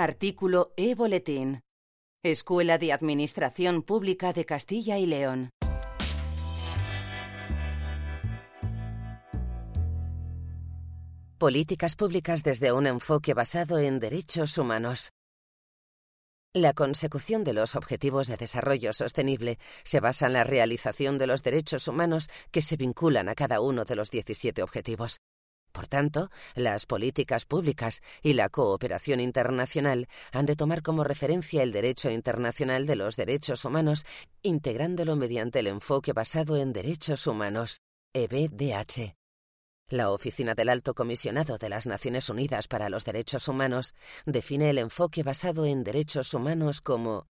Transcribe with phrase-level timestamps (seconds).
[0.00, 1.64] Artículo E-Boletín.
[2.22, 5.50] Escuela de Administración Pública de Castilla y León.
[11.36, 15.10] Políticas públicas desde un enfoque basado en derechos humanos.
[16.54, 21.42] La consecución de los objetivos de desarrollo sostenible se basa en la realización de los
[21.42, 25.18] derechos humanos que se vinculan a cada uno de los 17 objetivos.
[25.78, 31.70] Por tanto, las políticas públicas y la cooperación internacional han de tomar como referencia el
[31.70, 34.04] derecho internacional de los derechos humanos,
[34.42, 37.80] integrándolo mediante el enfoque basado en derechos humanos,
[38.12, 39.14] EBDH.
[39.88, 43.94] La Oficina del Alto Comisionado de las Naciones Unidas para los Derechos Humanos
[44.26, 47.28] define el enfoque basado en derechos humanos como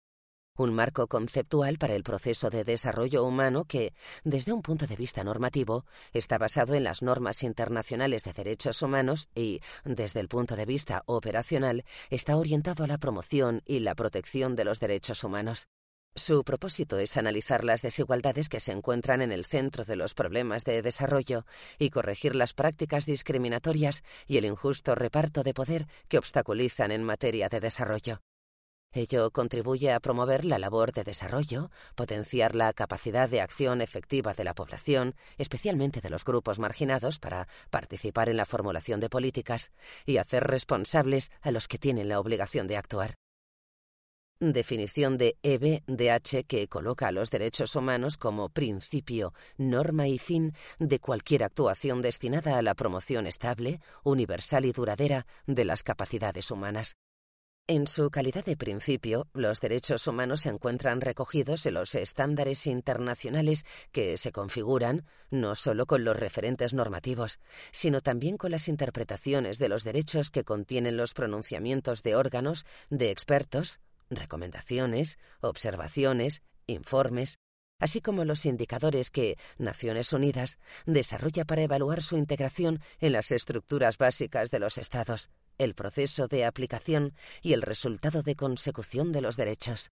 [0.58, 5.24] un marco conceptual para el proceso de desarrollo humano que, desde un punto de vista
[5.24, 10.66] normativo, está basado en las normas internacionales de derechos humanos y, desde el punto de
[10.66, 15.68] vista operacional, está orientado a la promoción y la protección de los derechos humanos.
[16.18, 20.64] Su propósito es analizar las desigualdades que se encuentran en el centro de los problemas
[20.64, 21.46] de desarrollo
[21.78, 27.50] y corregir las prácticas discriminatorias y el injusto reparto de poder que obstaculizan en materia
[27.50, 28.22] de desarrollo.
[28.96, 34.46] Ello contribuye a promover la labor de desarrollo, potenciar la capacidad de acción efectiva de
[34.46, 39.74] la población, especialmente de los grupos marginados, para participar en la formulación de políticas
[40.06, 43.16] y hacer responsables a los que tienen la obligación de actuar.
[44.40, 51.00] Definición de EBDH que coloca a los derechos humanos como principio, norma y fin de
[51.00, 56.96] cualquier actuación destinada a la promoción estable, universal y duradera de las capacidades humanas.
[57.68, 63.66] En su calidad de principio, los derechos humanos se encuentran recogidos en los estándares internacionales
[63.92, 67.40] que se configuran no solo con los referentes normativos,
[67.72, 73.10] sino también con las interpretaciones de los derechos que contienen los pronunciamientos de órganos, de
[73.10, 73.80] expertos,
[74.12, 77.40] recomendaciones, observaciones, informes,
[77.80, 83.98] así como los indicadores que Naciones Unidas desarrolla para evaluar su integración en las estructuras
[83.98, 89.38] básicas de los Estados, el proceso de aplicación y el resultado de consecución de los
[89.38, 89.92] derechos.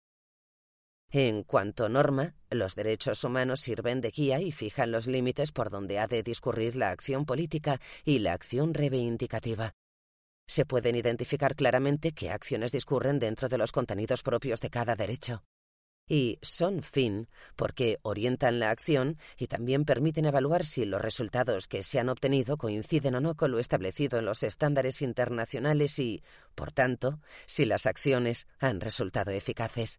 [1.10, 5.98] En cuanto norma, los derechos humanos sirven de guía y fijan los límites por donde
[5.98, 9.74] ha de discurrir la acción política y la acción reivindicativa.
[10.48, 15.42] Se pueden identificar claramente qué acciones discurren dentro de los contenidos propios de cada derecho.
[16.08, 21.82] Y son fin porque orientan la acción y también permiten evaluar si los resultados que
[21.82, 26.22] se han obtenido coinciden o no con lo establecido en los estándares internacionales y,
[26.54, 29.98] por tanto, si las acciones han resultado eficaces.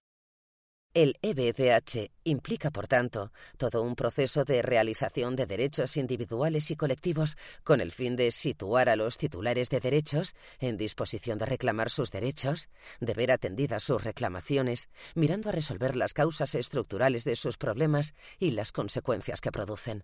[0.98, 7.38] El EBDH implica, por tanto, todo un proceso de realización de derechos individuales y colectivos
[7.64, 12.10] con el fin de situar a los titulares de derechos en disposición de reclamar sus
[12.10, 12.68] derechos,
[13.00, 18.50] de ver atendidas sus reclamaciones, mirando a resolver las causas estructurales de sus problemas y
[18.50, 20.04] las consecuencias que producen.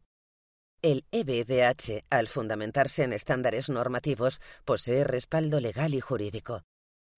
[0.84, 6.62] El EBDH, al fundamentarse en estándares normativos, posee respaldo legal y jurídico.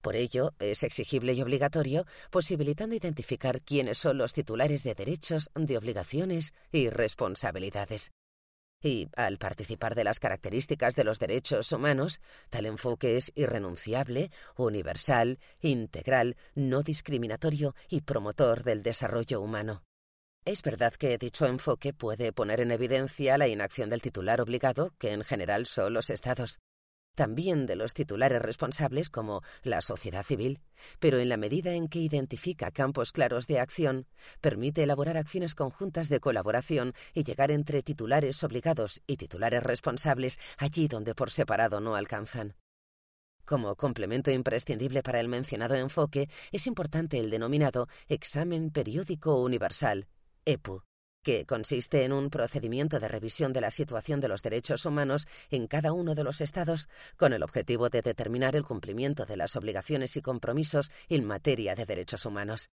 [0.05, 5.79] Por ello, es exigible y obligatorio, posibilitando identificar quiénes son los titulares de derechos, de
[5.79, 8.11] obligaciones y responsabilidades.
[8.83, 12.21] Y, al participar de las características de los derechos humanos,
[12.51, 19.81] tal enfoque es irrenunciable, universal, integral, no discriminatorio y promotor del desarrollo humano.
[20.45, 25.13] Es verdad que dicho enfoque puede poner en evidencia la inacción del titular obligado, que
[25.13, 26.59] en general son los Estados
[27.16, 30.62] también de los titulares responsables como la sociedad civil,
[31.00, 34.06] pero en la medida en que identifica campos claros de acción,
[34.41, 40.88] permite elaborar acciones conjuntas de colaboración y llegar entre titulares obligados y titulares responsables allí
[40.88, 42.56] donde por separado no alcanzan.
[43.46, 50.08] Como complemento imprescindible para el mencionado enfoque, es importante el denominado Examen Periódico Universal,
[50.46, 50.82] EPU,
[51.25, 55.66] que consiste en un procedimiento de revisión de la situación de los derechos humanos en
[55.66, 56.87] cada uno de los Estados
[57.17, 61.87] con el objetivo de determinar el cumplimiento de las obligaciones y compromisos en materia de
[61.87, 62.69] derechos humanos.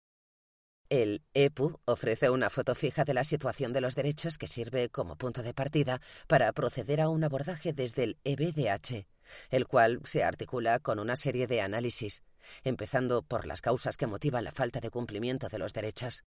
[0.88, 5.16] El EPU ofrece una foto fija de la situación de los derechos que sirve como
[5.16, 9.06] punto de partida para proceder a un abordaje desde el EBDH,
[9.50, 12.22] el cual se articula con una serie de análisis,
[12.64, 16.24] empezando por las causas que motivan la falta de cumplimiento de los derechos.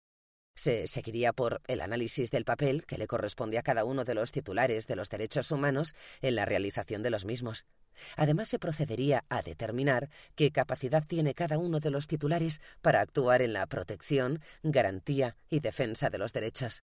[0.55, 4.31] Se seguiría por el análisis del papel que le corresponde a cada uno de los
[4.31, 7.65] titulares de los derechos humanos en la realización de los mismos.
[8.15, 13.41] Además, se procedería a determinar qué capacidad tiene cada uno de los titulares para actuar
[13.41, 16.83] en la protección, garantía y defensa de los derechos.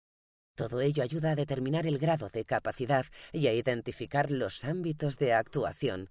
[0.57, 5.33] Todo ello ayuda a determinar el grado de capacidad y a identificar los ámbitos de
[5.33, 6.11] actuación.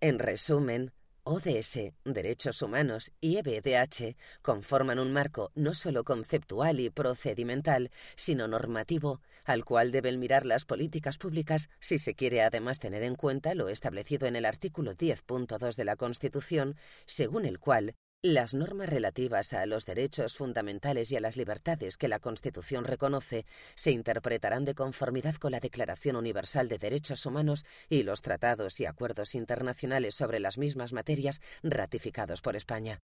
[0.00, 0.92] En resumen,
[1.26, 9.22] ODS, Derechos Humanos y EBDH conforman un marco no solo conceptual y procedimental, sino normativo,
[9.46, 13.70] al cual deben mirar las políticas públicas si se quiere además tener en cuenta lo
[13.70, 16.76] establecido en el artículo 10.2 de la Constitución,
[17.06, 17.94] según el cual
[18.24, 23.44] las normas relativas a los derechos fundamentales y a las libertades que la Constitución reconoce
[23.74, 28.86] se interpretarán de conformidad con la Declaración Universal de Derechos Humanos y los tratados y
[28.86, 33.02] acuerdos internacionales sobre las mismas materias ratificados por España.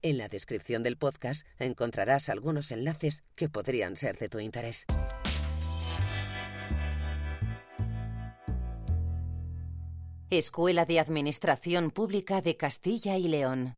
[0.00, 4.86] En la descripción del podcast encontrarás algunos enlaces que podrían ser de tu interés.
[10.30, 13.74] Escuela de Administración Pública de Castilla y León.